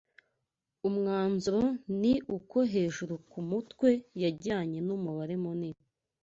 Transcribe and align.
Umwanzuro 0.87 1.63
ni 2.01 2.13
uko 2.37 2.57
hejuru 2.73 3.13
kumutwe 3.29 3.89
yajyanye 4.21 4.79
numubare 4.87 5.35
munini 5.43 5.81